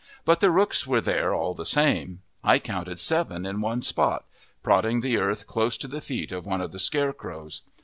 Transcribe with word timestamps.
But 0.25 0.39
the 0.39 0.49
rooks 0.49 0.87
were 0.87 0.99
there 0.99 1.31
all 1.35 1.53
the 1.53 1.63
same; 1.63 2.23
I 2.43 2.57
counted 2.57 2.97
seven 2.97 3.45
at 3.45 3.55
one 3.59 3.83
spot, 3.83 4.25
prodding 4.63 5.01
the 5.01 5.17
earth 5.19 5.45
close 5.45 5.77
to 5.77 5.87
the 5.87 6.01
feet 6.01 6.31
of 6.31 6.43
one 6.43 6.59
of 6.61 6.71
the 6.71 6.79
scarecrows. 6.79 7.61